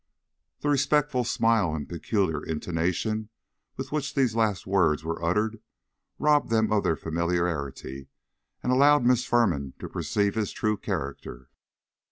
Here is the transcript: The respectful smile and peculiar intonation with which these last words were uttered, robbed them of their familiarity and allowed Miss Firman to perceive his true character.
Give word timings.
The 0.61 0.69
respectful 0.69 1.23
smile 1.23 1.75
and 1.75 1.87
peculiar 1.87 2.43
intonation 2.43 3.29
with 3.77 3.91
which 3.91 4.15
these 4.15 4.33
last 4.35 4.65
words 4.65 5.03
were 5.03 5.23
uttered, 5.23 5.61
robbed 6.17 6.49
them 6.49 6.71
of 6.73 6.83
their 6.83 6.95
familiarity 6.95 8.07
and 8.63 8.71
allowed 8.71 9.03
Miss 9.05 9.25
Firman 9.25 9.75
to 9.77 9.87
perceive 9.87 10.33
his 10.33 10.53
true 10.53 10.75
character. 10.75 11.51